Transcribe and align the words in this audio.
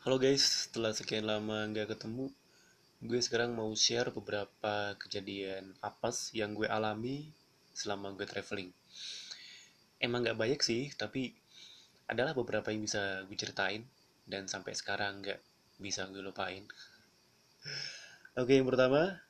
Halo 0.00 0.16
guys, 0.16 0.64
setelah 0.64 0.96
sekian 0.96 1.28
lama 1.28 1.68
nggak 1.68 1.92
ketemu, 1.92 2.32
gue 3.04 3.20
sekarang 3.20 3.52
mau 3.52 3.68
share 3.76 4.08
beberapa 4.08 4.96
kejadian 4.96 5.76
apes 5.84 6.32
yang 6.32 6.56
gue 6.56 6.64
alami 6.64 7.28
selama 7.76 8.16
gue 8.16 8.24
traveling. 8.24 8.72
Emang 10.00 10.24
nggak 10.24 10.40
banyak 10.40 10.60
sih, 10.64 10.88
tapi 10.96 11.36
adalah 12.08 12.32
beberapa 12.32 12.72
yang 12.72 12.88
bisa 12.88 13.28
gue 13.28 13.36
ceritain 13.36 13.84
dan 14.24 14.48
sampai 14.48 14.72
sekarang 14.72 15.20
nggak 15.20 15.36
bisa 15.76 16.08
gue 16.08 16.24
lupain. 16.24 16.64
Oke, 18.40 18.56
yang 18.56 18.72
pertama, 18.72 19.20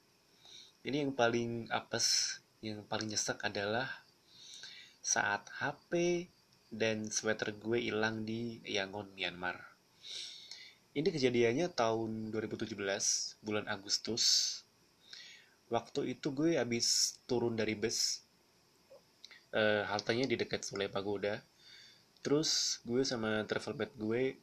ini 0.86 1.02
yang 1.02 1.10
paling 1.18 1.66
apes, 1.74 2.38
yang 2.62 2.86
paling 2.86 3.10
nyesek 3.10 3.42
adalah 3.42 3.90
saat 5.02 5.50
HP 5.50 6.30
dan 6.70 7.10
sweater 7.10 7.58
gue 7.58 7.90
hilang 7.90 8.22
di 8.22 8.62
Yangon, 8.70 9.10
Myanmar. 9.18 9.69
Ini 10.90 11.06
kejadiannya 11.06 11.70
tahun 11.70 12.34
2017, 12.34 12.74
bulan 13.46 13.70
Agustus. 13.70 14.58
Waktu 15.70 16.18
itu 16.18 16.34
gue 16.34 16.58
habis 16.58 17.14
turun 17.30 17.54
dari 17.54 17.78
bus, 17.78 18.26
uh, 19.54 19.86
haltenya 19.86 20.26
di 20.26 20.34
dekat 20.34 20.66
Sule 20.66 20.90
Pagoda. 20.90 21.46
Terus 22.26 22.82
gue 22.82 23.06
sama 23.06 23.46
travel 23.46 23.78
bed 23.78 23.94
gue 23.94 24.34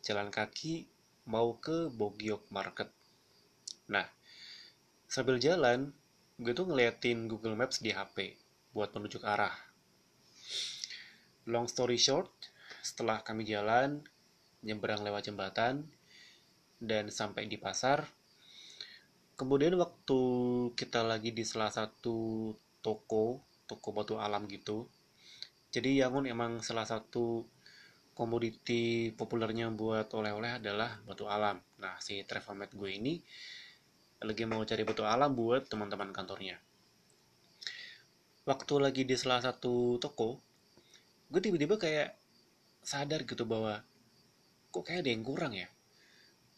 jalan 0.00 0.32
kaki 0.32 0.88
mau 1.28 1.60
ke 1.60 1.92
Bogyok 1.92 2.48
Market. 2.48 2.88
Nah, 3.92 4.08
sambil 5.04 5.36
jalan, 5.36 5.92
gue 6.40 6.56
tuh 6.56 6.64
ngeliatin 6.64 7.28
Google 7.28 7.60
Maps 7.60 7.84
di 7.84 7.92
HP 7.92 8.40
buat 8.72 8.88
menuju 8.88 9.20
ke 9.20 9.28
arah. 9.28 9.52
Long 11.44 11.68
story 11.68 12.00
short, 12.00 12.32
setelah 12.80 13.20
kami 13.20 13.44
jalan, 13.44 14.00
nyebrang 14.64 15.04
lewat 15.04 15.28
jembatan 15.28 15.84
dan 16.80 17.12
sampai 17.12 17.46
di 17.46 17.60
pasar. 17.60 18.08
Kemudian 19.34 19.76
waktu 19.76 20.20
kita 20.74 21.04
lagi 21.04 21.30
di 21.34 21.44
salah 21.44 21.70
satu 21.70 22.50
toko, 22.80 23.44
toko 23.68 23.88
batu 23.92 24.14
alam 24.16 24.48
gitu. 24.48 24.88
Jadi 25.74 25.98
Yangon 25.98 26.30
emang 26.30 26.62
salah 26.62 26.86
satu 26.86 27.42
komoditi 28.14 29.10
populernya 29.10 29.74
buat 29.74 30.06
oleh-oleh 30.14 30.62
adalah 30.62 31.02
batu 31.02 31.26
alam. 31.26 31.58
Nah, 31.82 31.98
si 31.98 32.22
travelmate 32.22 32.78
gue 32.78 32.90
ini 32.94 33.18
lagi 34.22 34.46
mau 34.46 34.62
cari 34.62 34.86
batu 34.86 35.02
alam 35.02 35.34
buat 35.34 35.66
teman-teman 35.66 36.14
kantornya. 36.14 36.56
Waktu 38.46 38.74
lagi 38.78 39.02
di 39.02 39.18
salah 39.18 39.42
satu 39.42 39.98
toko, 39.98 40.38
gue 41.28 41.40
tiba-tiba 41.42 41.74
kayak 41.74 42.14
sadar 42.84 43.26
gitu 43.26 43.42
bahwa 43.48 43.82
kok 44.74 44.90
kayak 44.90 45.06
ada 45.06 45.10
yang 45.14 45.22
kurang 45.22 45.54
ya? 45.54 45.70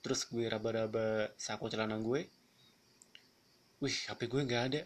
Terus 0.01 0.25
gue 0.33 0.49
raba-raba 0.49 1.37
saku 1.37 1.69
celana 1.69 2.01
gue. 2.01 2.25
Wih 3.85 3.97
HP 4.09 4.33
gue 4.33 4.41
nggak 4.41 4.65
ada. 4.73 4.83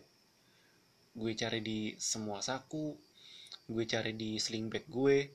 Gue 1.14 1.39
cari 1.39 1.62
di 1.62 1.95
semua 1.95 2.42
saku 2.42 2.98
gue 3.70 3.86
cari 3.86 4.19
di 4.19 4.34
sling 4.42 4.67
bag 4.67 4.91
gue. 4.91 5.31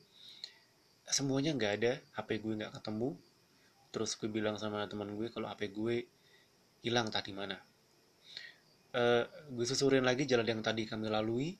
Semuanya 1.07 1.55
nggak 1.55 1.73
ada 1.79 1.93
HP 2.19 2.43
gue 2.43 2.53
nggak 2.59 2.75
ketemu. 2.75 3.15
Terus 3.95 4.11
gue 4.19 4.27
bilang 4.27 4.59
sama 4.59 4.83
teman 4.91 5.15
gue 5.15 5.31
kalau 5.31 5.47
HP 5.47 5.71
gue 5.71 6.03
hilang 6.83 7.07
tadi 7.07 7.31
mana. 7.31 7.55
Uh, 8.91 9.23
gue 9.55 9.63
susurin 9.63 10.03
lagi 10.03 10.27
jalan 10.27 10.59
yang 10.59 10.59
tadi 10.59 10.83
kami 10.83 11.07
lalui. 11.07 11.55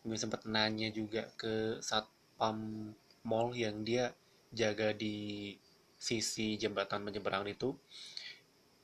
Gue 0.00 0.16
sempat 0.16 0.48
nanya 0.48 0.88
juga 0.88 1.28
ke 1.36 1.76
satpam 1.84 2.88
mall 3.28 3.52
yang 3.52 3.84
dia 3.84 4.08
jaga 4.50 4.90
di 4.90 5.54
sisi 6.00 6.56
jembatan 6.58 7.04
menyeberang 7.04 7.46
itu 7.46 7.76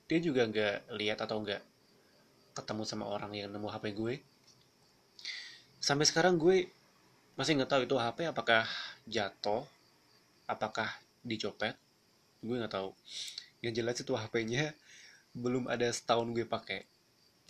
dia 0.07 0.23
juga 0.23 0.47
nggak 0.47 0.95
lihat 0.95 1.19
atau 1.27 1.43
nggak 1.43 1.63
ketemu 2.55 2.83
sama 2.87 3.11
orang 3.11 3.35
yang 3.35 3.51
nemu 3.51 3.69
HP 3.69 3.85
gue. 3.93 4.15
Sampai 5.83 6.07
sekarang 6.09 6.39
gue 6.39 6.71
masih 7.37 7.59
nggak 7.59 7.69
tahu 7.69 7.83
itu 7.85 7.97
HP 7.99 8.19
apakah 8.31 8.65
jatuh 9.05 9.67
apakah 10.47 10.89
dicopet. 11.27 11.75
Gue 12.41 12.57
nggak 12.63 12.73
tahu. 12.73 12.95
Yang 13.61 13.75
jelas 13.83 13.97
itu 13.99 14.13
HP-nya 14.15 14.73
belum 15.43 15.67
ada 15.67 15.91
setahun 15.91 16.31
gue 16.31 16.47
pakai. 16.47 16.87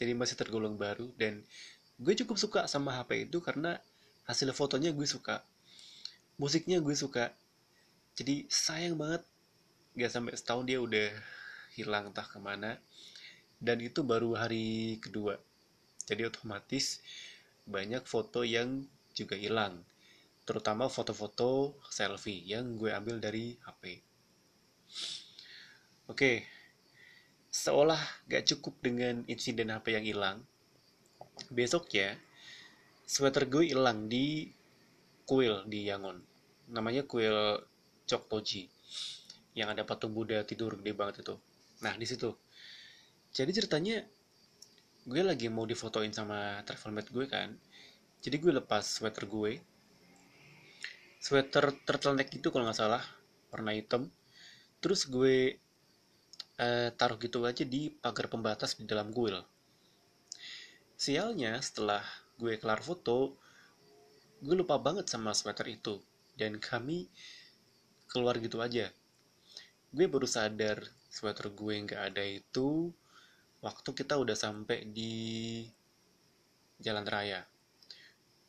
Jadi 0.01 0.13
masih 0.17 0.41
tergolong 0.41 0.81
baru 0.81 1.13
dan 1.21 1.45
gue 2.01 2.15
cukup 2.25 2.37
suka 2.41 2.61
sama 2.69 2.97
HP 2.97 3.29
itu 3.29 3.41
karena 3.45 3.81
hasil 4.29 4.51
fotonya 4.53 4.93
gue 4.93 5.07
suka 5.09 5.41
musiknya 6.37 6.85
gue 6.85 6.93
suka 6.93 7.33
jadi 8.17 8.49
sayang 8.49 8.97
banget 8.97 9.23
gak 9.97 10.13
sampai 10.13 10.35
setahun 10.35 10.65
dia 10.65 10.81
udah 10.81 11.09
hilang 11.77 12.11
entah 12.11 12.25
ke 12.25 12.41
mana. 12.41 12.81
Dan 13.57 13.81
itu 13.81 14.05
baru 14.05 14.37
hari 14.37 15.01
kedua. 15.01 15.41
Jadi 16.05 16.29
otomatis 16.29 17.01
banyak 17.65 18.05
foto 18.05 18.45
yang 18.45 18.85
juga 19.17 19.37
hilang. 19.37 19.81
Terutama 20.49 20.89
foto-foto 20.93 21.77
selfie 21.89 22.45
yang 22.45 22.77
gue 22.77 22.93
ambil 22.93 23.21
dari 23.21 23.57
HP 23.65 24.07
oke 26.07 26.47
seolah 27.51 27.99
gak 28.31 28.47
cukup 28.55 28.79
dengan 28.79 29.27
insiden 29.27 29.75
HP 29.75 29.99
yang 29.99 30.07
hilang 30.07 30.39
besoknya 31.51 32.15
sweater 33.07 33.47
gue 33.47 33.71
hilang 33.71 34.11
di 34.11 34.51
kuil 35.27 35.67
di 35.67 35.87
Yangon. 35.91 36.23
Namanya 36.71 37.07
kuil 37.07 37.59
Choktoji 38.07 38.71
yang 39.57 39.73
ada 39.73 39.83
patung 39.83 40.13
Buddha 40.13 40.45
tidur 40.47 40.79
gede 40.79 40.93
banget 40.93 41.27
itu. 41.27 41.35
Nah 41.83 41.97
di 41.97 42.07
situ. 42.07 42.31
Jadi 43.33 43.51
ceritanya 43.57 44.05
gue 45.07 45.23
lagi 45.23 45.47
mau 45.47 45.65
difotoin 45.65 46.13
sama 46.13 46.61
travelmate 46.63 47.11
gue 47.11 47.27
kan. 47.27 47.51
Jadi 48.21 48.37
gue 48.37 48.53
lepas 48.63 48.85
sweater 48.85 49.25
gue. 49.27 49.59
Sweater 51.21 51.73
turtleneck 51.85 52.31
itu 52.37 52.49
kalau 52.53 52.69
nggak 52.69 52.79
salah 52.79 53.03
warna 53.51 53.73
hitam. 53.73 54.13
Terus 54.79 55.09
gue 55.09 55.57
uh, 56.61 56.89
taruh 56.93 57.17
gitu 57.17 57.45
aja 57.49 57.65
di 57.65 57.89
pagar 57.89 58.29
pembatas 58.29 58.77
di 58.77 58.85
dalam 58.85 59.09
kuil. 59.13 59.41
Sialnya 60.97 61.57
setelah 61.61 62.05
gue 62.37 62.57
kelar 62.61 62.81
foto, 62.85 63.37
gue 64.41 64.55
lupa 64.57 64.77
banget 64.81 65.09
sama 65.09 65.33
sweater 65.33 65.69
itu. 65.69 66.01
Dan 66.37 66.61
kami 66.61 67.09
keluar 68.11 68.39
gitu 68.39 68.63
aja. 68.63 68.91
Gue 69.91 70.07
baru 70.07 70.27
sadar 70.27 70.83
sweater 71.11 71.51
gue 71.55 71.75
nggak 71.87 72.03
ada 72.13 72.25
itu 72.25 72.93
waktu 73.65 73.91
kita 73.97 74.21
udah 74.21 74.37
sampai 74.37 74.87
di 74.91 75.65
jalan 76.83 77.07
raya. 77.09 77.43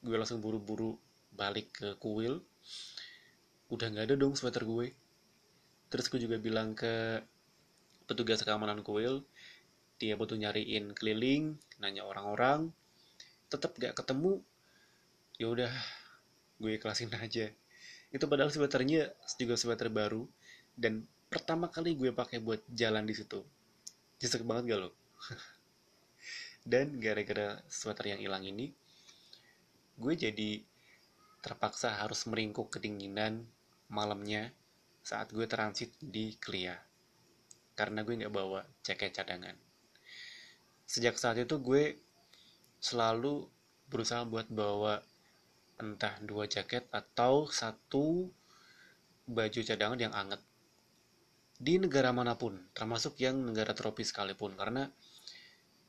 Gue 0.03 0.16
langsung 0.19 0.44
buru-buru 0.44 0.97
balik 1.34 1.72
ke 1.73 1.90
kuil. 1.97 2.44
Udah 3.72 3.88
nggak 3.91 4.12
ada 4.12 4.16
dong 4.16 4.35
sweater 4.35 4.63
gue. 4.68 4.94
Terus 5.88 6.06
gue 6.12 6.19
juga 6.19 6.38
bilang 6.38 6.75
ke 6.75 7.24
petugas 8.07 8.44
keamanan 8.44 8.84
kuil 8.84 9.24
dia 9.97 10.13
butuh 10.13 10.38
nyariin 10.38 10.94
keliling 10.94 11.57
nanya 11.81 12.06
orang-orang 12.06 12.69
tetap 13.50 13.74
gak 13.81 13.97
ketemu. 13.97 14.44
Ya 15.41 15.47
udah 15.50 15.74
gue 16.57 16.72
ikhlasin 16.78 17.13
aja 17.13 17.53
itu 18.12 18.25
padahal 18.25 18.53
sweaternya 18.53 19.12
juga 19.35 19.56
sweater 19.59 19.91
baru. 19.91 20.23
Dan 20.78 21.03
pertama 21.28 21.68
kali 21.68 21.97
gue 21.97 22.13
pakai 22.13 22.40
buat 22.40 22.63
jalan 22.72 23.03
di 23.03 23.13
situ. 23.18 23.44
Nyesek 24.22 24.45
banget 24.47 24.75
gak 24.75 24.79
lo? 24.88 24.90
Dan 26.72 27.00
gara-gara 27.00 27.62
sweater 27.68 28.12
yang 28.16 28.22
hilang 28.22 28.44
ini 28.44 28.72
gue 29.97 30.13
jadi 30.13 30.62
terpaksa 31.41 31.97
harus 31.97 32.29
meringkuk 32.29 32.69
kedinginan 32.69 33.50
malamnya 33.90 34.53
saat 35.01 35.34
gue 35.34 35.50
transit 35.50 35.89
di 35.97 36.38
Klia. 36.38 36.77
Karena 37.74 38.06
gue 38.06 38.13
nggak 38.13 38.33
bawa 38.33 38.62
jaket 38.86 39.18
cadangan. 39.18 39.57
Sejak 40.86 41.18
saat 41.18 41.42
itu 41.42 41.57
gue 41.57 41.98
selalu 42.77 43.50
berusaha 43.89 44.21
buat 44.27 44.45
bawa 44.51 45.01
entah 45.77 46.18
dua 46.25 46.50
jaket 46.50 46.89
atau 46.89 47.45
satu 47.50 48.25
baju 49.29 49.59
cadangan 49.62 50.00
yang 50.00 50.13
anget. 50.13 50.41
Di 51.57 51.77
negara 51.81 52.13
mana 52.13 52.38
pun 52.38 52.57
termasuk 52.74 53.18
yang 53.21 53.38
negara 53.41 53.74
tropis 53.77 54.13
sekalipun. 54.13 54.57
Karena 54.57 54.89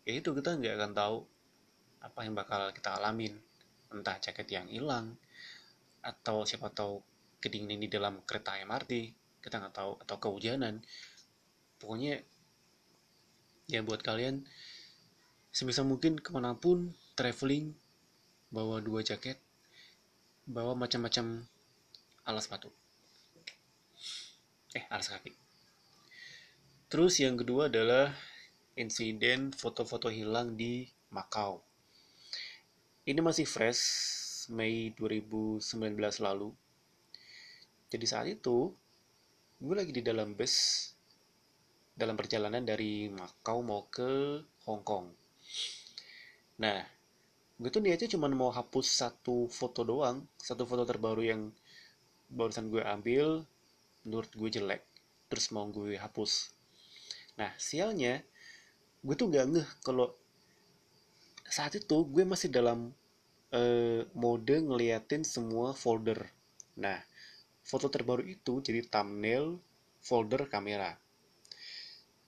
ya 0.04 0.12
itu 0.16 0.32
kita 0.32 0.56
nggak 0.56 0.74
akan 0.76 0.92
tahu 0.92 1.16
apa 2.04 2.20
yang 2.24 2.34
bakal 2.36 2.72
kita 2.72 3.00
alamin. 3.00 3.36
Entah 3.88 4.20
jaket 4.20 4.48
yang 4.52 4.68
hilang 4.68 5.16
atau 6.04 6.44
siapa 6.44 6.68
tahu 6.68 7.00
kedinginan 7.40 7.80
di 7.80 7.88
dalam 7.88 8.20
kereta 8.28 8.58
MRT 8.60 8.92
kita 9.40 9.60
nggak 9.64 9.74
tahu 9.76 9.92
atau 10.04 10.16
kehujanan. 10.20 10.84
Pokoknya 11.80 12.20
ya 13.68 13.80
buat 13.84 14.04
kalian 14.04 14.44
sebisa 15.52 15.84
mungkin 15.84 16.20
ke 16.20 16.28
mana 16.32 16.56
pun 16.56 16.92
traveling 17.16 17.72
bawa 18.48 18.80
dua 18.80 19.04
jaket 19.04 19.36
bawa 20.48 20.72
macam-macam 20.72 21.44
alas 22.24 22.48
sepatu. 22.48 22.72
Eh 24.72 24.84
alas 24.88 25.12
kaki. 25.12 25.36
Terus 26.88 27.20
yang 27.20 27.36
kedua 27.36 27.68
adalah 27.68 28.16
insiden 28.72 29.52
foto-foto 29.52 30.08
hilang 30.08 30.56
di 30.56 30.88
Makau. 31.12 31.60
Ini 33.04 33.20
masih 33.20 33.44
fresh 33.44 33.84
Mei 34.48 34.96
2019 34.96 35.60
lalu. 36.24 36.48
Jadi 37.92 38.06
saat 38.08 38.24
itu 38.32 38.72
gue 39.60 39.74
lagi 39.76 39.92
di 39.92 40.00
dalam 40.00 40.32
bus 40.32 40.88
dalam 41.92 42.16
perjalanan 42.16 42.64
dari 42.64 43.12
Makau 43.12 43.60
mau 43.60 43.84
ke 43.92 44.40
Hong 44.64 44.80
Kong. 44.80 45.12
Nah 46.64 46.97
gue 47.58 47.70
tuh 47.74 47.82
niatnya 47.82 48.14
cuma 48.14 48.30
mau 48.30 48.54
hapus 48.54 48.86
satu 49.02 49.50
foto 49.50 49.82
doang 49.82 50.22
satu 50.38 50.62
foto 50.62 50.86
terbaru 50.86 51.26
yang 51.26 51.50
barusan 52.30 52.70
gue 52.70 52.84
ambil 52.86 53.42
menurut 54.06 54.30
gue 54.30 54.48
jelek 54.48 54.82
terus 55.28 55.52
mau 55.52 55.68
gue 55.68 56.00
hapus. 56.00 56.54
Nah 57.36 57.52
sialnya 57.60 58.24
gue 59.04 59.14
tuh 59.14 59.28
gak 59.28 59.46
ngeh 59.52 59.68
kalau 59.84 60.16
saat 61.48 61.76
itu 61.76 62.04
gue 62.08 62.24
masih 62.24 62.48
dalam 62.52 62.92
uh, 63.52 64.00
mode 64.16 64.56
ngeliatin 64.64 65.24
semua 65.24 65.76
folder. 65.76 66.28
Nah 66.80 67.00
foto 67.64 67.92
terbaru 67.92 68.24
itu 68.24 68.64
jadi 68.64 68.84
thumbnail 68.88 69.60
folder 70.00 70.48
kamera. 70.48 70.96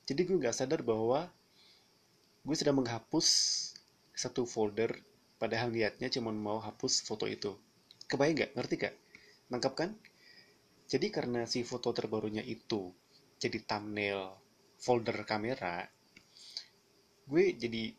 Jadi 0.05 0.21
gue 0.29 0.37
gak 0.37 0.57
sadar 0.57 0.85
bahwa 0.85 1.33
gue 2.45 2.57
sedang 2.57 2.81
menghapus 2.81 3.27
satu 4.13 4.45
folder 4.45 5.01
Padahal 5.41 5.73
niatnya 5.73 6.13
cuma 6.13 6.29
mau 6.37 6.61
hapus 6.61 7.01
foto 7.01 7.25
itu. 7.25 7.57
Kebayang 8.05 8.45
gak? 8.45 8.51
Ngerti 8.53 8.75
gak? 8.77 8.95
Nangkap 9.49 9.73
kan? 9.73 9.91
Jadi 10.85 11.09
karena 11.09 11.49
si 11.49 11.65
foto 11.65 11.97
terbarunya 11.97 12.45
itu 12.45 12.93
jadi 13.41 13.57
thumbnail 13.65 14.37
folder 14.77 15.25
kamera, 15.25 15.89
gue 17.25 17.45
jadi 17.57 17.95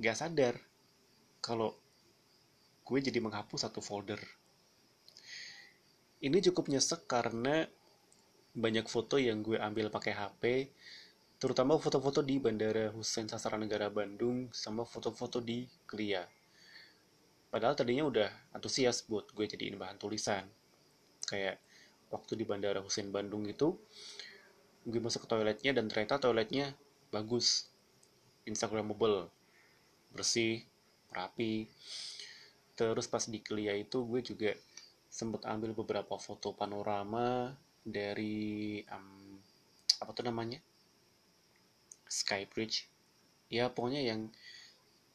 gak 0.00 0.16
sadar 0.16 0.54
kalau 1.38 1.76
gue 2.82 2.98
jadi 2.98 3.20
menghapus 3.20 3.68
satu 3.68 3.78
folder. 3.84 4.18
Ini 6.18 6.40
cukup 6.50 6.66
nyesek 6.72 7.06
karena 7.06 7.62
banyak 8.58 8.90
foto 8.90 9.20
yang 9.22 9.44
gue 9.44 9.60
ambil 9.60 9.92
pakai 9.92 10.16
HP 10.16 10.42
terutama 11.38 11.78
foto-foto 11.78 12.18
di 12.18 12.42
Bandara 12.42 12.90
Hussein 12.90 13.30
Sastra-Negara 13.30 13.94
Bandung 13.94 14.50
sama 14.50 14.82
foto-foto 14.82 15.38
di 15.38 15.62
Klia. 15.86 16.26
Padahal 17.48 17.78
tadinya 17.78 18.10
udah 18.10 18.28
antusias 18.58 19.06
buat 19.06 19.30
gue 19.30 19.46
jadiin 19.46 19.78
bahan 19.78 20.02
tulisan. 20.02 20.42
Kayak 21.30 21.62
waktu 22.10 22.34
di 22.34 22.42
Bandara 22.42 22.82
Hussein 22.82 23.14
Bandung 23.14 23.46
itu, 23.46 23.78
gue 24.82 24.98
masuk 24.98 25.24
ke 25.24 25.28
toiletnya 25.30 25.78
dan 25.78 25.86
ternyata 25.86 26.18
toiletnya 26.18 26.74
bagus, 27.14 27.70
instagramable, 28.42 29.30
bersih, 30.10 30.66
rapi. 31.14 31.70
Terus 32.74 33.06
pas 33.06 33.22
di 33.30 33.38
Klia 33.38 33.78
itu 33.78 34.02
gue 34.02 34.26
juga 34.26 34.58
sempat 35.06 35.46
ambil 35.46 35.70
beberapa 35.70 36.18
foto 36.18 36.50
panorama 36.50 37.54
dari 37.86 38.82
um, 38.90 39.38
apa 40.02 40.10
tuh 40.12 40.26
namanya 40.26 40.60
Skybridge 42.08 42.88
ya 43.48 43.72
pokoknya 43.72 44.04
yang 44.04 44.28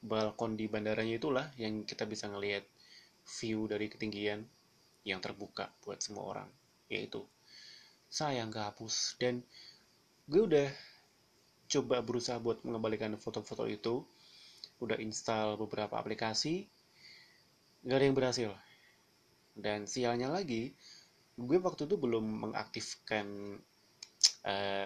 balkon 0.04 0.60
di 0.60 0.68
bandaranya 0.68 1.16
itulah 1.18 1.46
yang 1.56 1.88
kita 1.88 2.04
bisa 2.04 2.28
ngelihat 2.28 2.66
view 3.40 3.66
dari 3.72 3.88
ketinggian 3.88 4.44
yang 5.08 5.20
terbuka 5.24 5.72
buat 5.84 6.00
semua 6.04 6.24
orang 6.28 6.50
yaitu 6.92 7.24
sayang 8.14 8.54
kehapus. 8.54 9.18
Dan 9.18 9.42
gue 10.30 10.42
udah 10.44 10.70
coba 11.72 12.06
berusaha 12.06 12.38
buat 12.38 12.62
mengembalikan 12.62 13.18
foto-foto 13.18 13.66
itu 13.66 14.06
udah 14.78 15.00
install 15.00 15.58
beberapa 15.58 15.98
aplikasi 15.98 16.68
gak 17.88 17.98
ada 17.98 18.06
yang 18.06 18.18
berhasil. 18.18 18.52
Dan 19.58 19.90
sialnya 19.90 20.30
lagi 20.30 20.70
gue 21.34 21.58
waktu 21.58 21.90
itu 21.90 21.96
belum 21.98 22.50
mengaktifkan 22.50 23.58
uh, 24.46 24.86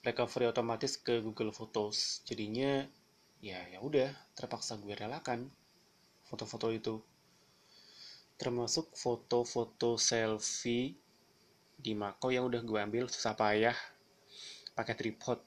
recovery 0.00 0.48
otomatis 0.48 0.96
ke 0.96 1.20
Google 1.20 1.52
Photos. 1.52 2.24
Jadinya 2.24 2.88
ya 3.40 3.60
ya 3.68 3.78
udah 3.80 4.08
terpaksa 4.32 4.80
gue 4.80 4.96
relakan 4.96 5.48
foto-foto 6.24 6.72
itu. 6.72 6.96
Termasuk 8.40 8.96
foto-foto 8.96 10.00
selfie 10.00 10.96
di 11.76 11.92
Mako 11.92 12.32
yang 12.32 12.48
udah 12.48 12.60
gue 12.64 12.78
ambil 12.80 13.04
susah 13.12 13.36
payah 13.36 13.76
pakai 14.72 14.96
tripod. 14.96 15.38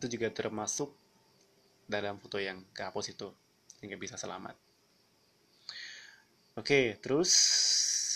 Itu 0.00 0.08
juga 0.08 0.32
termasuk 0.32 0.88
dalam 1.84 2.16
foto 2.16 2.40
yang 2.40 2.64
kehapus 2.72 3.12
itu 3.12 3.28
sehingga 3.76 4.00
bisa 4.00 4.16
selamat. 4.16 4.56
Oke 6.56 6.96
terus 7.04 7.28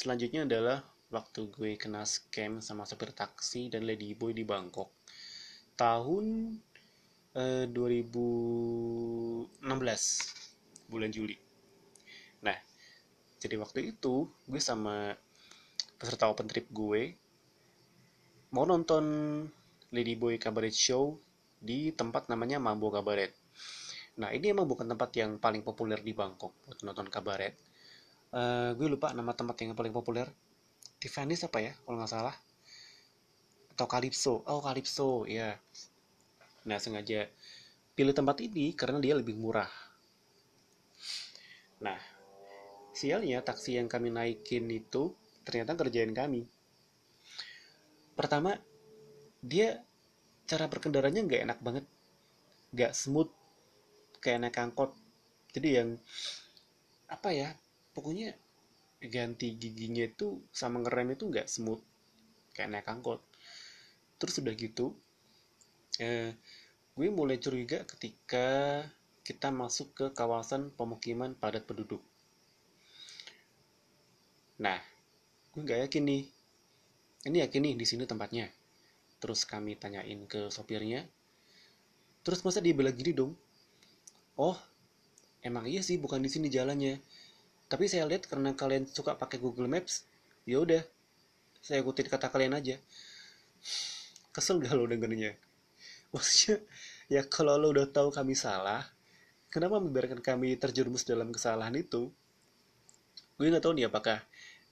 selanjutnya 0.00 0.48
adalah 0.48 0.80
waktu 1.12 1.52
gue 1.52 1.76
kena 1.76 2.08
scam 2.08 2.64
sama 2.64 2.88
sopir 2.88 3.12
taksi 3.12 3.68
dan 3.68 3.84
ladyboy 3.84 4.32
di 4.32 4.48
Bangkok 4.48 4.88
tahun 5.78 6.58
eh, 7.38 7.70
2016 7.70 9.62
bulan 10.90 11.10
Juli. 11.14 11.38
Nah, 12.42 12.58
jadi 13.38 13.54
waktu 13.62 13.94
itu 13.94 14.26
gue 14.26 14.58
sama 14.58 15.14
peserta 15.94 16.26
open 16.26 16.50
trip 16.50 16.66
gue 16.74 17.14
mau 18.50 18.66
nonton 18.66 19.04
Ladyboy 19.94 20.42
Cabaret 20.42 20.74
Show 20.74 21.14
di 21.62 21.94
tempat 21.94 22.26
namanya 22.26 22.58
Mambo 22.58 22.90
Cabaret. 22.90 23.30
Nah, 24.18 24.34
ini 24.34 24.50
emang 24.50 24.66
bukan 24.66 24.90
tempat 24.90 25.14
yang 25.14 25.38
paling 25.38 25.62
populer 25.62 26.02
di 26.02 26.10
Bangkok 26.10 26.50
buat 26.66 26.82
nonton 26.82 27.06
kabaret. 27.06 27.54
Uh, 28.34 28.74
gue 28.74 28.90
lupa 28.90 29.14
nama 29.14 29.30
tempat 29.30 29.62
yang 29.62 29.78
paling 29.78 29.94
populer. 29.94 30.26
Tiffany's 30.98 31.46
apa 31.46 31.62
ya, 31.62 31.72
kalau 31.86 32.02
nggak 32.02 32.10
salah 32.10 32.34
atau 33.78 33.86
Calypso 33.86 34.42
oh 34.50 34.58
Calypso 34.58 35.22
ya 35.30 35.54
nah 36.66 36.82
sengaja 36.82 37.30
pilih 37.98 38.14
tempat 38.14 38.38
ini 38.38 38.78
karena 38.78 39.02
dia 39.02 39.18
lebih 39.18 39.34
murah. 39.34 39.66
Nah 41.82 41.98
sialnya 42.94 43.42
taksi 43.42 43.74
yang 43.74 43.90
kami 43.90 44.14
naikin 44.14 44.70
itu 44.70 45.10
ternyata 45.42 45.74
kerjain 45.74 46.14
kami. 46.14 46.46
Pertama 48.14 48.54
dia 49.42 49.82
cara 50.46 50.70
berkendaranya 50.70 51.26
nggak 51.26 51.42
enak 51.42 51.58
banget. 51.58 51.84
Nggak 52.70 52.94
smooth 52.94 53.34
kayak 54.22 54.46
naik 54.46 54.62
angkot. 54.62 54.94
Jadi 55.50 55.68
yang 55.74 55.98
apa 57.10 57.34
ya 57.34 57.50
pokoknya 57.98 58.30
ganti 59.02 59.58
giginya 59.58 60.06
itu 60.06 60.38
sama 60.54 60.86
ngerem 60.86 61.18
itu 61.18 61.26
nggak 61.26 61.50
smooth 61.50 61.82
kayak 62.54 62.78
naik 62.78 62.86
angkot 62.86 63.27
terus 64.18 64.42
udah 64.42 64.54
gitu 64.54 64.94
eh, 66.02 66.34
gue 66.98 67.08
mulai 67.10 67.38
curiga 67.38 67.86
ketika 67.86 68.82
kita 69.22 69.54
masuk 69.54 69.94
ke 69.94 70.06
kawasan 70.16 70.72
pemukiman 70.72 71.36
padat 71.36 71.68
penduduk. 71.68 72.02
Nah 74.58 74.80
gue 75.54 75.60
nggak 75.62 75.86
yakin 75.86 76.02
nih. 76.06 76.22
Ini 77.28 77.36
yakin 77.46 77.60
nih 77.60 77.74
di 77.78 77.86
sini 77.86 78.02
tempatnya. 78.06 78.50
Terus 79.22 79.46
kami 79.46 79.78
tanyain 79.78 80.26
ke 80.26 80.48
sopirnya. 80.48 81.06
Terus 82.26 82.42
masa 82.46 82.58
dia 82.64 82.74
bilang 82.74 82.94
gini 82.94 83.12
dong? 83.14 83.36
Oh 84.38 84.56
emang 85.42 85.66
iya 85.70 85.84
sih 85.84 86.00
bukan 86.00 86.18
di 86.18 86.30
sini 86.30 86.50
jalannya. 86.50 86.98
Tapi 87.68 87.84
saya 87.84 88.08
lihat 88.08 88.26
karena 88.26 88.56
kalian 88.56 88.88
suka 88.88 89.14
pakai 89.14 89.38
Google 89.38 89.68
Maps 89.68 90.08
ya 90.48 90.64
udah 90.64 90.80
saya 91.60 91.84
ikutin 91.84 92.08
kata 92.08 92.32
kalian 92.32 92.56
aja 92.56 92.80
kesel 94.38 94.62
gak 94.62 94.78
lo 94.78 94.86
dengernya 94.86 95.34
maksudnya 96.14 96.62
ya 97.10 97.26
kalau 97.26 97.58
lo 97.58 97.74
udah 97.74 97.90
tahu 97.90 98.14
kami 98.14 98.38
salah 98.38 98.86
kenapa 99.48 99.80
membiarkan 99.80 100.20
kami 100.20 100.56
terjerumus 100.60 101.08
dalam 101.08 101.32
kesalahan 101.32 101.74
itu? 101.76 102.12
Gue 103.40 103.48
nggak 103.48 103.64
tahu 103.64 103.74
nih 103.76 103.88
apakah 103.88 104.20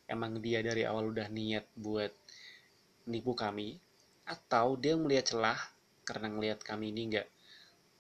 emang 0.07 0.39
dia 0.39 0.61
dari 0.63 0.85
awal 0.85 1.11
udah 1.11 1.27
niat 1.33 1.67
buat 1.75 2.13
nipu 3.09 3.33
kami 3.33 3.79
atau 4.27 4.75
dia 4.79 4.99
melihat 4.99 5.35
celah 5.35 5.59
karena 6.07 6.31
ngelihat 6.31 6.63
kami 6.63 6.91
ini 6.95 7.15
nggak 7.15 7.29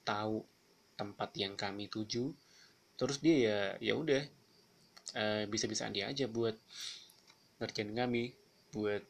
tahu 0.06 0.42
tempat 0.98 1.30
yang 1.38 1.54
kami 1.54 1.88
tuju. 1.88 2.30
Terus 2.96 3.20
dia 3.20 3.36
ya 3.36 3.58
ya 3.80 3.94
udah 3.96 4.22
uh, 5.16 5.42
bisa-bisaan 5.48 5.94
dia 5.96 6.10
aja 6.10 6.26
buat 6.26 6.56
ngerjain 7.56 7.92
kami 7.94 8.36
buat 8.74 9.00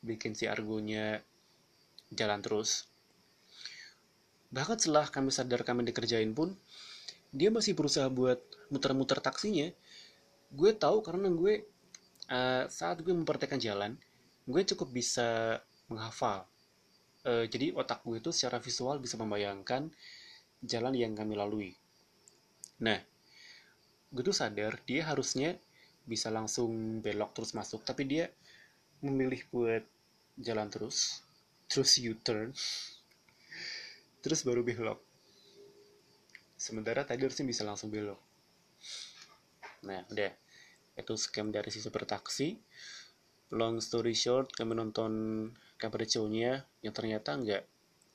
bikin 0.00 0.32
si 0.32 0.48
argonya 0.48 1.20
jalan 2.12 2.42
terus. 2.42 2.86
Bahkan 4.50 4.78
setelah 4.78 5.06
kami 5.10 5.30
sadar 5.34 5.66
kami 5.66 5.86
dikerjain 5.86 6.30
pun, 6.34 6.54
dia 7.34 7.50
masih 7.50 7.74
berusaha 7.74 8.06
buat 8.06 8.38
muter-muter 8.70 9.18
taksinya. 9.18 9.70
Gue 10.54 10.70
tahu 10.74 11.02
karena 11.02 11.26
gue 11.32 11.66
uh, 12.30 12.64
saat 12.70 13.02
gue 13.02 13.10
memperhatikan 13.10 13.58
jalan, 13.58 13.98
gue 14.46 14.62
cukup 14.62 14.94
bisa 14.94 15.58
menghafal 15.90 16.46
uh, 17.26 17.44
jadi 17.50 17.74
otak 17.74 18.06
gue 18.06 18.22
itu 18.22 18.30
secara 18.30 18.62
visual 18.62 19.02
bisa 19.02 19.18
membayangkan 19.18 19.90
jalan 20.62 20.94
yang 20.94 21.12
kami 21.18 21.34
lalui 21.34 21.74
nah 22.78 22.96
gue 24.14 24.22
tuh 24.22 24.36
sadar 24.36 24.78
dia 24.86 25.02
harusnya 25.10 25.58
bisa 26.06 26.30
langsung 26.30 27.02
belok 27.02 27.34
terus 27.34 27.52
masuk 27.58 27.82
tapi 27.82 28.06
dia 28.06 28.30
memilih 29.02 29.42
buat 29.50 29.82
jalan 30.38 30.70
terus 30.70 31.25
terus 31.66 31.98
U-turn. 32.02 32.54
Terus 34.22 34.40
baru 34.42 34.66
belok. 34.66 34.98
Sementara 36.56 37.06
tadi 37.06 37.22
harusnya 37.22 37.46
bisa 37.46 37.62
langsung 37.62 37.92
belok. 37.92 38.18
Nah 39.86 40.02
udah. 40.10 40.32
Itu 40.96 41.14
scam 41.14 41.52
dari 41.52 41.68
si 41.68 41.84
super 41.84 42.08
taksi 42.08 42.56
long 43.54 43.78
story 43.78 44.10
short 44.10 44.50
kami 44.58 44.74
nonton 44.74 45.12
capriccio-nya 45.78 46.66
yang 46.82 46.94
ternyata 46.94 47.38
nggak 47.38 47.62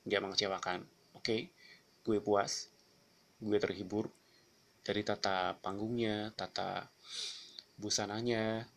nggak 0.03 0.21
mengecewakan. 0.21 0.83
Oke 1.15 1.23
okay, 1.23 1.41
gue 2.03 2.19
puas. 2.19 2.67
Gue 3.39 3.57
terhibur 3.61 4.11
dari 4.83 5.05
tata 5.07 5.55
panggungnya 5.61 6.35
tata 6.35 6.89
busananya. 7.79 8.67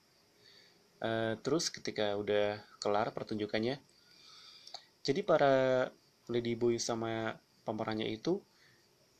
Uh, 1.05 1.37
terus 1.43 1.69
ketika 1.75 2.15
udah 2.17 2.63
kelar 2.79 3.11
pertunjukannya 3.11 3.77
jadi 5.05 5.21
para 5.21 5.87
ladyboy 6.33 6.81
sama 6.81 7.37
pemerannya 7.69 8.09
itu 8.09 8.41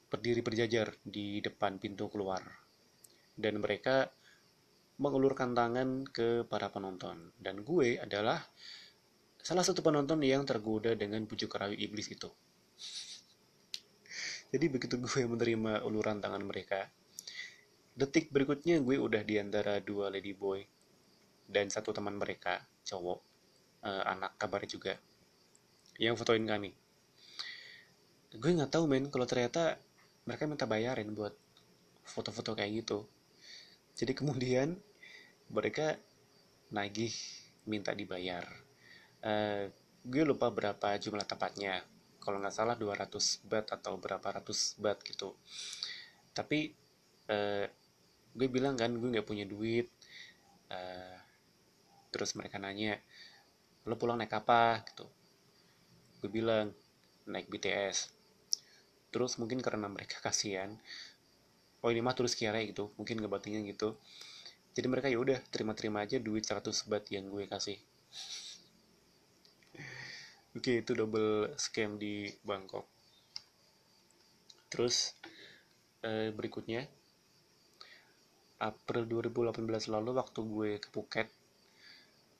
berdiri 0.09 0.41
berjajar 0.41 0.97
di 1.05 1.45
depan 1.45 1.77
pintu 1.77 2.09
keluar. 2.09 2.41
Dan 3.37 3.61
mereka 3.61 4.09
mengulurkan 4.97 5.53
tangan 5.53 6.09
ke 6.09 6.49
para 6.49 6.73
penonton. 6.73 7.35
Dan 7.37 7.67
gue 7.67 8.01
adalah 8.01 8.41
salah 9.45 9.67
satu 9.67 9.85
penonton 9.85 10.25
yang 10.25 10.49
tergoda 10.49 10.97
dengan 10.97 11.29
bujuk 11.29 11.53
rayu 11.53 11.77
iblis 11.77 12.09
itu. 12.09 12.33
Jadi 14.57 14.67
begitu 14.73 14.97
gue 14.97 15.23
menerima 15.29 15.85
uluran 15.85 16.25
tangan 16.25 16.43
mereka 16.47 16.89
detik 17.95 18.35
berikutnya 18.35 18.83
gue 18.83 18.99
udah 18.99 19.23
di 19.23 19.39
antara 19.39 19.79
dua 19.79 20.11
lady 20.11 20.35
boy 20.35 20.59
dan 21.47 21.71
satu 21.71 21.95
teman 21.95 22.19
mereka 22.19 22.59
cowok 22.83 23.23
uh, 23.87 24.03
anak 24.11 24.35
kabar 24.35 24.67
juga 24.67 24.99
yang 25.99 26.19
fotoin 26.19 26.43
kami. 26.43 26.75
Gue 28.35 28.51
nggak 28.51 28.75
tahu 28.75 28.91
men 28.91 29.07
kalau 29.15 29.27
ternyata 29.31 29.79
mereka 30.27 30.51
minta 30.51 30.67
bayarin 30.67 31.15
buat 31.15 31.35
foto-foto 32.03 32.59
kayak 32.59 32.83
gitu. 32.83 33.07
Jadi 33.95 34.13
kemudian 34.17 34.75
mereka 35.55 35.95
nagih 36.75 37.15
minta 37.71 37.95
dibayar. 37.95 38.43
Uh, 39.23 39.71
gue 40.03 40.23
lupa 40.27 40.51
berapa 40.51 40.99
jumlah 40.99 41.25
tepatnya. 41.25 41.87
Kalau 42.19 42.41
nggak 42.41 42.57
salah 42.57 42.75
200 42.75 43.47
bat 43.47 43.67
atau 43.71 43.95
berapa 44.01 44.25
ratus 44.25 44.75
bat 44.83 44.99
gitu. 45.07 45.37
Tapi 46.35 46.75
uh, 47.31 47.67
gue 48.35 48.49
bilang 48.51 48.75
kan 48.75 48.91
gue 48.91 49.09
nggak 49.15 49.29
punya 49.29 49.47
duit. 49.47 49.87
Uh, 50.67 51.17
terus 52.11 52.35
mereka 52.35 52.59
nanya 52.59 52.99
lo 53.85 53.95
pulang 54.01 54.19
naik 54.19 54.33
apa? 54.33 54.83
gitu 54.91 55.07
gue 56.25 56.33
bilang 56.33 56.73
naik 57.29 57.53
BTS 57.53 58.09
terus 59.13 59.37
mungkin 59.37 59.61
karena 59.61 59.93
mereka 59.93 60.25
kasihan 60.25 60.73
oh 61.85 61.93
ini 61.93 62.01
mah 62.01 62.17
terus 62.17 62.33
kira 62.33 62.65
gitu 62.65 62.89
mungkin 62.97 63.21
ngebatinnya 63.21 63.61
gitu. 63.69 64.01
Jadi 64.75 64.87
mereka 64.89 65.13
ya 65.13 65.21
udah 65.21 65.37
terima-terima 65.53 66.03
aja 66.03 66.17
duit 66.17 66.49
100 66.49 66.73
bat 66.89 67.05
yang 67.13 67.29
gue 67.29 67.45
kasih. 67.45 67.77
Oke 70.57 70.81
itu 70.81 70.97
double 70.97 71.53
scam 71.61 72.01
di 72.01 72.33
Bangkok. 72.41 72.89
Terus 74.73 75.13
eh, 76.01 76.33
berikutnya 76.33 76.89
April 78.65 79.05
2018 79.05 79.61
lalu 79.93 80.11
waktu 80.17 80.41
gue 80.41 80.71
ke 80.81 80.89
Phuket 80.89 81.29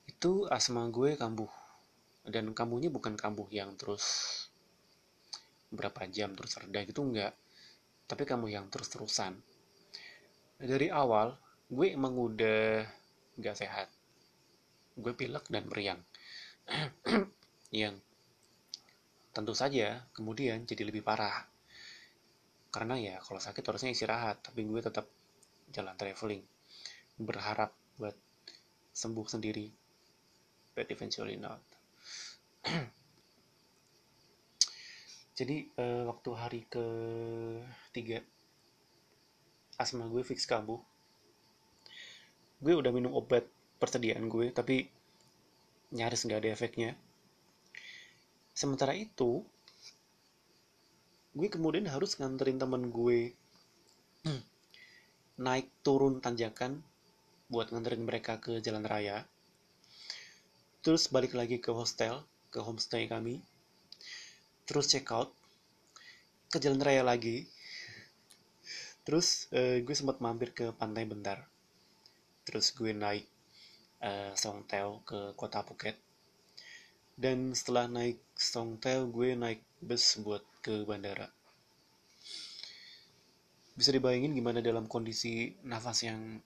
itu 0.09 0.49
asma 0.49 0.89
gue 0.89 1.13
kambuh 1.13 1.64
dan 2.25 2.57
kambuhnya 2.57 2.89
bukan 2.89 3.13
kambuh 3.13 3.45
yang 3.53 3.77
terus 3.77 4.33
berapa 5.69 6.09
jam 6.09 6.33
terus 6.33 6.57
reda 6.57 6.81
gitu 6.81 7.05
enggak. 7.05 7.37
Tapi 8.05 8.23
kamu 8.25 8.49
yang 8.49 8.65
terus-terusan. 8.69 9.37
Dari 10.61 10.89
awal 10.89 11.37
gue 11.69 11.93
emang 11.93 12.17
udah 12.17 12.85
gak 13.37 13.57
sehat. 13.57 13.87
Gue 14.97 15.13
pilek 15.13 15.49
dan 15.53 15.69
meriang. 15.69 16.01
Yang 17.75 17.99
tentu 19.35 19.51
saja 19.51 20.07
kemudian 20.15 20.63
jadi 20.63 20.87
lebih 20.87 21.03
parah. 21.03 21.43
Karena 22.71 22.95
ya 22.95 23.19
kalau 23.19 23.41
sakit 23.41 23.61
harusnya 23.65 23.91
istirahat 23.91 24.39
tapi 24.39 24.63
gue 24.63 24.79
tetap 24.79 25.05
jalan 25.75 25.97
traveling. 25.99 26.41
Berharap 27.19 27.75
buat 27.99 28.15
sembuh 28.95 29.27
sendiri. 29.27 29.67
But 30.71 30.87
eventually 30.87 31.35
not 31.35 31.74
jadi 35.37 35.69
uh, 35.77 36.09
waktu 36.09 36.29
hari 36.33 36.61
ke 36.65 36.85
tiga 37.93 38.19
asma 39.77 40.09
gue 40.09 40.23
fix 40.25 40.49
kambuh 40.49 40.79
gue 42.63 42.73
udah 42.73 42.89
minum 42.89 43.13
obat 43.13 43.45
persediaan 43.77 44.25
gue 44.31 44.49
tapi 44.49 44.89
nyaris 45.95 46.25
nggak 46.25 46.41
ada 46.43 46.49
efeknya. 46.51 46.91
Sementara 48.55 48.95
itu 48.95 49.43
gue 51.35 51.47
kemudian 51.51 51.87
harus 51.91 52.15
nganterin 52.15 52.59
temen 52.59 52.91
gue 52.91 53.35
naik 55.45 55.67
turun 55.83 56.23
tanjakan 56.23 56.79
buat 57.51 57.69
nganterin 57.69 58.07
mereka 58.07 58.39
ke 58.39 58.63
jalan 58.63 58.87
raya. 58.87 59.27
Terus 60.83 61.11
balik 61.11 61.35
lagi 61.35 61.59
ke 61.59 61.69
hostel 61.75 62.23
ke 62.55 62.63
homestay 62.63 63.11
kami. 63.11 63.43
Terus 64.63 64.87
check 64.87 65.11
out. 65.11 65.35
Ke 66.47 66.63
jalan 66.63 66.79
raya 66.79 67.03
lagi. 67.03 67.43
Terus 69.03 69.51
uh, 69.51 69.83
gue 69.83 69.91
sempat 69.91 70.23
mampir 70.23 70.55
ke 70.55 70.71
pantai 70.71 71.03
bentar. 71.03 71.43
Terus 72.47 72.71
gue 72.71 72.95
naik 72.95 73.27
uh, 73.99 74.31
Songteo 74.39 75.03
ke 75.03 75.35
kota 75.35 75.67
Phuket. 75.67 75.99
Dan 77.19 77.51
setelah 77.51 77.91
naik 77.91 78.23
Songteo 78.39 79.11
gue 79.11 79.35
naik 79.35 79.59
bus 79.83 80.15
buat 80.23 80.47
ke 80.63 80.87
bandara. 80.87 81.27
Bisa 83.75 83.91
dibayangin 83.91 84.31
gimana 84.31 84.63
dalam 84.63 84.87
kondisi 84.87 85.51
nafas 85.67 86.07
yang 86.07 86.39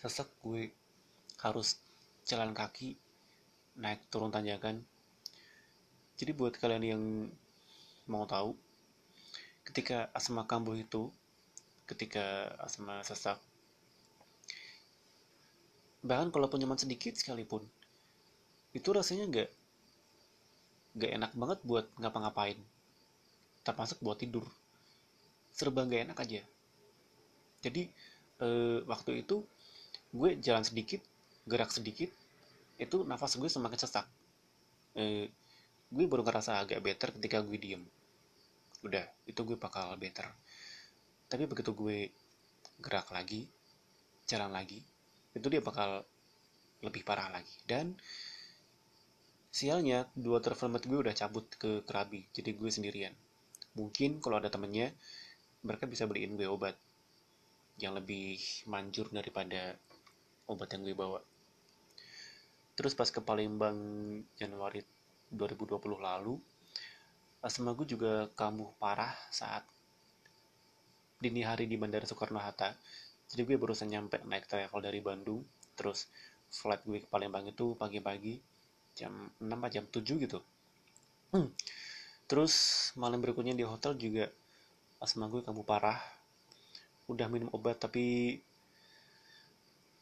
sesak 0.00 0.32
gue 0.40 0.72
harus 1.44 1.76
jalan 2.24 2.56
kaki 2.56 2.96
naik 3.76 4.08
turun 4.08 4.32
tanjakan 4.32 4.80
jadi 6.16 6.32
buat 6.32 6.56
kalian 6.56 6.84
yang 6.84 7.02
mau 8.08 8.24
tahu, 8.24 8.56
ketika 9.68 10.08
asma 10.16 10.48
kambuh 10.48 10.76
itu, 10.78 11.12
ketika 11.84 12.56
asma 12.62 13.04
sesak, 13.04 13.36
bahkan 16.00 16.32
kalau 16.32 16.48
nyaman 16.56 16.80
sedikit 16.80 17.12
sekalipun, 17.18 17.62
itu 18.72 18.88
rasanya 18.96 19.28
nggak 19.28 19.50
nggak 20.96 21.12
enak 21.20 21.32
banget 21.36 21.58
buat 21.68 21.86
ngapa-ngapain, 22.00 22.56
termasuk 23.60 24.00
buat 24.00 24.16
tidur, 24.16 24.48
serba 25.52 25.84
nggak 25.84 26.08
enak 26.08 26.18
aja. 26.24 26.40
Jadi 27.60 27.92
eh, 28.40 28.78
waktu 28.88 29.20
itu 29.20 29.44
gue 30.16 30.30
jalan 30.40 30.64
sedikit, 30.64 31.04
gerak 31.44 31.68
sedikit, 31.68 32.08
itu 32.80 33.04
nafas 33.04 33.36
gue 33.36 33.48
semakin 33.52 33.80
sesak. 33.80 34.08
Eh, 34.96 35.28
gue 35.86 36.06
baru 36.10 36.26
ngerasa 36.26 36.62
agak 36.62 36.82
better 36.82 37.14
ketika 37.18 37.42
gue 37.42 37.58
diem. 37.58 37.82
Udah 38.82 39.06
itu 39.26 39.40
gue 39.46 39.58
bakal 39.58 39.94
better. 39.98 40.26
Tapi 41.26 41.46
begitu 41.46 41.74
gue 41.74 42.10
gerak 42.82 43.08
lagi 43.14 43.48
jalan 44.26 44.52
lagi 44.52 44.84
itu 45.32 45.46
dia 45.52 45.60
bakal 45.60 46.02
lebih 46.80 47.04
parah 47.04 47.28
lagi. 47.28 47.54
Dan 47.68 47.94
sialnya 49.52 50.04
dua 50.12 50.40
travel 50.40 50.76
gue 50.76 50.98
udah 51.00 51.14
cabut 51.16 51.46
ke 51.56 51.84
Krabi 51.84 52.26
jadi 52.32 52.56
gue 52.56 52.70
sendirian. 52.72 53.14
Mungkin 53.76 54.24
kalau 54.24 54.40
ada 54.40 54.48
temennya 54.48 54.92
mereka 55.60 55.84
bisa 55.84 56.08
beliin 56.08 56.34
gue 56.40 56.48
obat 56.48 56.74
yang 57.76 57.92
lebih 57.92 58.40
manjur 58.64 59.12
daripada 59.12 59.76
obat 60.48 60.72
yang 60.72 60.82
gue 60.86 60.96
bawa. 60.96 61.20
Terus 62.76 62.92
pas 62.92 63.08
ke 63.08 63.20
Palembang 63.20 63.76
Januari 64.36 64.84
2020 65.32 65.78
lalu 65.98 66.38
asma 67.42 67.74
gue 67.74 67.86
juga 67.86 68.26
kambuh 68.34 68.70
parah 68.78 69.14
saat 69.30 69.62
dini 71.22 71.42
hari 71.46 71.66
di 71.70 71.78
Bandara 71.80 72.04
Soekarno-Hatta 72.04 72.74
jadi 73.26 73.42
gue 73.42 73.56
barusan 73.58 73.90
nyampe 73.90 74.22
naik 74.22 74.46
travel 74.46 74.78
dari 74.82 75.02
Bandung 75.02 75.42
terus 75.74 76.06
flight 76.50 76.82
gue 76.86 77.02
ke 77.02 77.08
Palembang 77.10 77.46
itu 77.50 77.74
pagi-pagi 77.74 78.38
jam 78.96 79.12
6 79.42 79.74
jam 79.74 79.84
7 79.84 80.24
gitu. 80.24 80.38
Terus 82.26 82.54
malam 82.96 83.20
berikutnya 83.20 83.52
di 83.52 83.66
hotel 83.66 83.92
juga 83.98 84.30
asma 85.02 85.28
gue 85.28 85.44
kambuh 85.44 85.66
parah. 85.66 86.00
Udah 87.06 87.28
minum 87.30 87.52
obat 87.52 87.78
tapi 87.78 88.38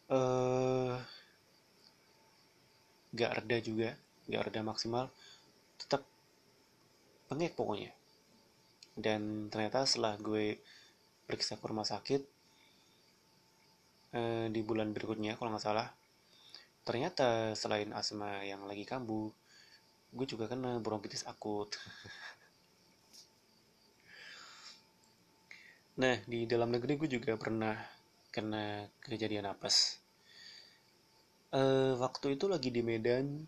eh 0.04 0.95
gak 3.14 3.33
reda 3.40 3.59
juga 3.62 3.90
gak 4.31 4.50
reda 4.50 4.61
maksimal 4.64 5.11
tetap 5.76 6.07
pengek 7.28 7.57
pokoknya. 7.59 7.93
Dan 8.95 9.50
ternyata 9.50 9.85
setelah 9.85 10.14
gue 10.21 10.59
periksa 11.26 11.59
ke 11.59 11.64
rumah 11.66 11.88
sakit 11.88 12.23
eh, 14.14 14.47
di 14.52 14.61
bulan 14.62 14.93
berikutnya 14.95 15.35
kalau 15.35 15.50
nggak 15.57 15.64
salah 15.64 15.88
ternyata 16.85 17.57
selain 17.57 17.90
asma 17.97 18.45
yang 18.45 18.69
lagi 18.69 18.85
kambuh 18.85 19.33
gue 20.14 20.26
juga 20.31 20.47
kena 20.47 20.78
bronkitis 20.78 21.26
akut. 21.26 21.75
Nah 25.95 26.19
di 26.26 26.43
dalam 26.50 26.75
negeri 26.75 26.99
gue 26.99 27.07
juga 27.07 27.38
pernah 27.38 27.78
kena 28.35 28.90
kejadian 28.99 29.47
apes. 29.47 30.02
Uh, 31.54 31.95
waktu 32.02 32.35
itu 32.35 32.50
lagi 32.50 32.75
di 32.75 32.83
Medan 32.83 33.47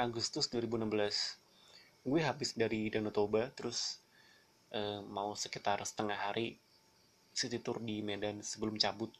Agustus 0.00 0.48
2016 0.48 2.08
gue 2.08 2.20
habis 2.24 2.56
dari 2.56 2.88
Danau 2.88 3.12
Toba 3.12 3.52
terus 3.52 4.00
uh, 4.72 5.04
mau 5.04 5.36
sekitar 5.36 5.76
setengah 5.84 6.16
hari 6.16 6.56
city 7.36 7.60
tour 7.60 7.84
di 7.84 8.00
Medan 8.00 8.40
sebelum 8.40 8.80
cabut 8.80 9.12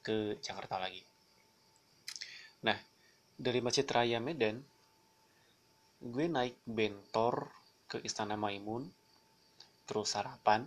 ke 0.00 0.40
Jakarta 0.40 0.80
lagi. 0.80 1.04
Nah 2.64 2.80
dari 3.36 3.60
Masjid 3.60 3.84
Raya 3.84 4.16
Medan 4.16 4.64
gue 6.00 6.24
naik 6.24 6.56
bentor 6.64 7.52
ke 7.84 8.00
Istana 8.00 8.40
Maimun 8.40 8.88
terus 9.84 10.16
sarapan 10.16 10.64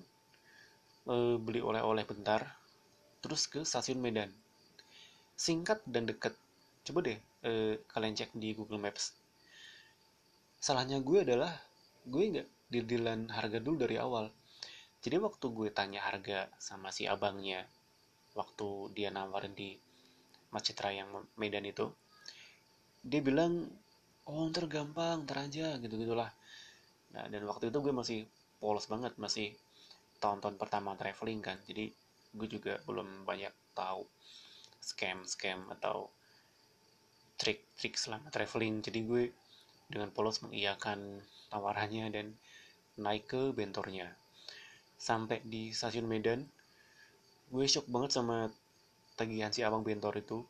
e, 1.09 1.35
beli 1.41 1.59
oleh-oleh 1.59 2.05
bentar 2.05 2.45
terus 3.25 3.49
ke 3.49 3.65
stasiun 3.65 3.97
Medan. 3.99 4.29
Singkat 5.35 5.81
dan 5.89 6.07
deket 6.07 6.37
coba 6.85 6.99
deh 7.01 7.17
e, 7.41 7.81
kalian 7.89 8.15
cek 8.15 8.31
di 8.37 8.53
Google 8.53 8.81
Maps. 8.81 9.17
Salahnya 10.61 11.01
gue 11.01 11.25
adalah 11.25 11.51
gue 12.05 12.23
nggak 12.23 12.47
didilan 12.69 13.29
harga 13.33 13.57
dulu 13.59 13.85
dari 13.85 13.97
awal. 13.97 14.29
Jadi 15.01 15.17
waktu 15.21 15.45
gue 15.53 15.69
tanya 15.73 16.01
harga 16.05 16.49
sama 16.57 16.89
si 16.89 17.05
abangnya 17.05 17.65
waktu 18.33 18.93
dia 18.93 19.09
nawarin 19.09 19.53
di 19.53 19.77
Masjid 20.53 20.75
Raya 20.75 21.05
Medan 21.37 21.65
itu 21.67 21.87
dia 23.05 23.21
bilang 23.21 23.69
oh 24.25 24.49
ntar 24.49 24.65
gampang 24.65 25.23
ntar 25.23 25.45
aja 25.45 25.77
gitu 25.77 25.93
gitulah 25.93 26.33
nah 27.13 27.29
dan 27.29 27.45
waktu 27.45 27.69
itu 27.69 27.77
gue 27.79 27.93
masih 27.93 28.19
polos 28.57 28.89
banget 28.89 29.13
masih 29.21 29.53
tahun-tahun 30.19 30.57
pertama 30.57 30.95
traveling 30.97 31.41
kan. 31.43 31.57
Jadi 31.67 31.91
gue 32.35 32.47
juga 32.49 32.81
belum 32.83 33.23
banyak 33.23 33.53
tahu 33.77 34.03
scam 34.81 35.23
scam 35.23 35.69
atau 35.71 36.11
trik-trik 37.35 37.95
selama 37.99 38.31
traveling. 38.31 38.83
Jadi 38.83 38.99
gue 39.03 39.23
dengan 39.87 40.09
polos 40.09 40.41
mengiyakan 40.41 41.21
tawarannya 41.51 42.05
dan 42.11 42.35
naik 42.99 43.29
ke 43.29 43.41
bentornya. 43.51 44.11
Sampai 44.95 45.43
di 45.43 45.75
stasiun 45.75 46.07
Medan 46.07 46.47
gue 47.51 47.65
shock 47.69 47.85
banget 47.91 48.17
sama 48.17 48.49
tagihan 49.15 49.53
si 49.53 49.61
abang 49.61 49.85
bentor 49.85 50.17
itu. 50.17 50.43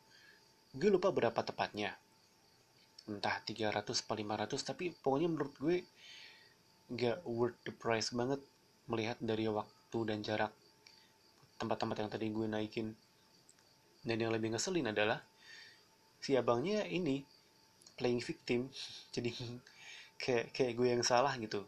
Gue 0.73 0.89
lupa 0.89 1.11
berapa 1.11 1.37
tepatnya. 1.43 1.93
Entah 3.05 3.37
300 3.43 3.85
atau 3.85 3.93
500 3.93 4.55
tapi 4.65 4.89
pokoknya 4.89 5.29
menurut 5.29 5.53
gue 5.61 5.77
gak 6.93 7.21
worth 7.25 7.57
the 7.65 7.73
price 7.73 8.13
banget 8.13 8.41
melihat 8.85 9.17
dari 9.17 9.49
waktu 9.49 9.99
dan 10.05 10.21
jarak 10.21 10.53
tempat-tempat 11.57 11.97
yang 12.01 12.09
tadi 12.09 12.25
gue 12.29 12.45
naikin. 12.45 12.87
Dan 14.05 14.21
yang 14.21 14.33
lebih 14.33 14.53
ngeselin 14.53 14.93
adalah 14.93 15.17
si 16.25 16.33
abangnya 16.33 16.81
ini 16.89 17.21
playing 18.01 18.25
victim 18.25 18.65
jadi 19.13 19.29
kayak 20.21 20.49
kayak 20.57 20.73
gue 20.73 20.87
yang 20.89 21.05
salah 21.05 21.37
gitu. 21.37 21.61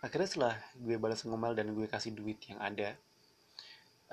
Akhirnya 0.00 0.28
setelah 0.32 0.54
gue 0.80 0.96
balas 0.96 1.20
ngomel 1.28 1.52
dan 1.52 1.76
gue 1.76 1.84
kasih 1.84 2.16
duit 2.16 2.40
yang 2.48 2.56
ada 2.56 2.96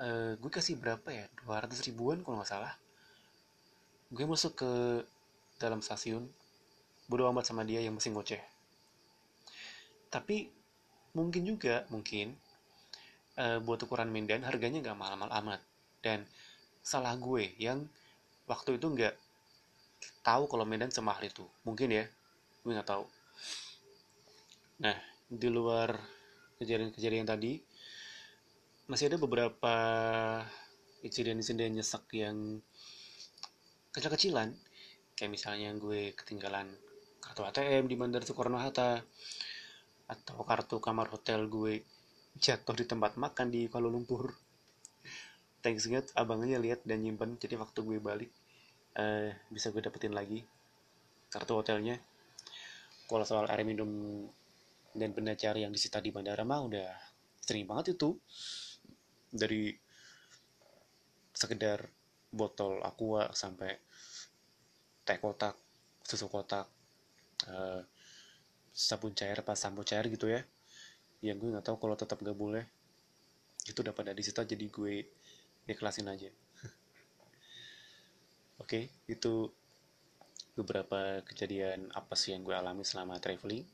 uh, 0.02 0.32
gue 0.38 0.50
kasih 0.50 0.78
berapa 0.78 1.08
ya? 1.08 1.26
200 1.44 1.74
ribuan 1.90 2.22
kalau 2.22 2.40
nggak 2.40 2.50
salah. 2.50 2.72
Gue 4.08 4.24
masuk 4.24 4.52
ke 4.60 4.72
dalam 5.58 5.82
stasiun 5.82 6.24
bodo 7.10 7.24
amat 7.32 7.48
sama 7.48 7.64
dia 7.66 7.82
yang 7.82 7.96
mesti 7.96 8.12
ngoceh. 8.12 8.42
Tapi 10.08 10.48
mungkin 11.16 11.42
juga 11.44 11.84
mungkin 11.88 12.36
uh, 13.40 13.58
buat 13.64 13.80
ukuran 13.84 14.12
Medan 14.12 14.44
harganya 14.46 14.80
nggak 14.80 14.98
mahal-mahal 14.98 15.32
amat. 15.44 15.60
Dan 16.04 16.24
salah 16.84 17.16
gue 17.18 17.52
yang 17.58 17.84
waktu 18.48 18.80
itu 18.80 18.86
nggak 18.88 19.14
tahu 20.22 20.44
kalau 20.50 20.64
Medan 20.68 20.92
semahal 20.92 21.24
itu. 21.24 21.44
Mungkin 21.64 21.88
ya 21.92 22.04
gue 22.62 22.72
nggak 22.72 22.88
tahu. 22.88 23.04
Nah 24.84 24.96
di 25.28 25.48
luar 25.48 25.96
kejadian-kejadian 26.58 27.28
tadi 27.28 27.60
masih 28.88 29.12
ada 29.12 29.18
beberapa 29.20 29.74
insiden-insiden 31.04 31.76
nyesek 31.76 32.04
yang 32.16 32.60
kecil-kecilan. 33.92 34.52
Kayak 35.14 35.30
misalnya 35.34 35.70
gue 35.74 36.14
ketinggalan 36.14 36.70
kartu 37.18 37.42
ATM 37.44 37.90
di 37.90 37.94
Bandara 37.98 38.24
Soekarno 38.24 38.58
Hatta 38.58 39.02
atau 40.08 40.40
kartu 40.46 40.80
kamar 40.80 41.12
hotel 41.12 41.44
gue 41.50 41.84
jatuh 42.38 42.72
di 42.78 42.86
tempat 42.86 43.18
makan 43.18 43.50
di 43.50 43.66
Kuala 43.66 43.90
Lumpur. 43.90 44.30
Thanks 45.60 45.90
God 45.90 46.06
abangnya 46.14 46.56
lihat 46.62 46.86
dan 46.86 47.02
nyimpen. 47.02 47.34
Jadi 47.36 47.58
waktu 47.58 47.82
gue 47.82 47.98
balik 47.98 48.30
uh, 48.98 49.30
bisa 49.48 49.70
gue 49.70 49.80
dapetin 49.80 50.12
lagi 50.12 50.42
kartu 51.30 51.54
hotelnya. 51.54 51.96
Kalau 53.08 53.24
soal 53.24 53.48
air 53.48 53.64
minum 53.64 53.88
dan 54.92 55.14
benda 55.16 55.32
cari 55.32 55.64
yang 55.64 55.72
disita 55.72 56.02
di 56.02 56.12
bandara 56.12 56.44
mah 56.44 56.60
udah 56.60 56.88
sering 57.40 57.64
banget 57.64 57.96
itu. 57.96 58.18
Dari 59.28 59.72
sekedar 61.32 61.86
botol 62.28 62.82
aqua 62.84 63.32
sampai 63.32 63.72
teh 65.06 65.16
kotak 65.16 65.56
susu 66.04 66.28
kotak 66.28 66.68
uh, 67.48 67.80
sabun 68.74 69.16
cair 69.16 69.40
pas 69.40 69.56
sampo 69.56 69.86
cair 69.86 70.04
gitu 70.12 70.28
ya. 70.28 70.44
Yang 71.24 71.36
gue 71.40 71.48
nggak 71.56 71.66
tahu 71.66 71.76
kalau 71.80 71.96
tetap 71.96 72.20
gak 72.20 72.36
boleh. 72.36 72.64
Itu 73.64 73.80
udah 73.84 73.96
pada 73.96 74.12
disita 74.12 74.44
jadi 74.44 74.64
gue 74.68 75.04
ikhlasin 75.68 76.08
aja 76.08 76.32
oke 78.68 78.76
okay, 78.76 78.92
itu 79.08 79.48
beberapa 80.52 81.24
kejadian 81.24 81.88
apa 81.96 82.12
sih 82.12 82.36
yang 82.36 82.44
gue 82.44 82.52
alami 82.52 82.84
selama 82.84 83.16
traveling 83.16 83.64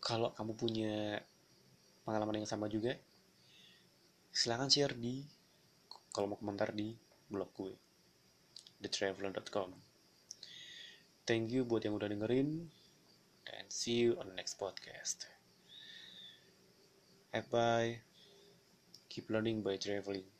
kalau 0.00 0.32
kamu 0.32 0.56
punya 0.56 1.20
pengalaman 2.08 2.40
yang 2.40 2.48
sama 2.48 2.72
juga 2.72 2.96
silahkan 4.32 4.72
share 4.72 4.96
di 4.96 5.20
kalau 6.08 6.32
mau 6.32 6.40
komentar 6.40 6.72
di 6.72 6.96
blog 7.28 7.52
gue 7.52 7.92
thetraveler.com. 8.82 9.70
Thank 11.22 11.54
you 11.54 11.62
buat 11.62 11.86
yang 11.86 11.94
udah 11.94 12.10
dengerin, 12.10 12.66
and 13.46 13.66
see 13.70 14.02
you 14.02 14.18
on 14.18 14.26
the 14.26 14.34
next 14.34 14.58
podcast. 14.58 15.30
Bye 17.30 17.46
bye. 17.46 17.92
Keep 19.06 19.30
learning 19.30 19.62
by 19.62 19.78
traveling. 19.78 20.31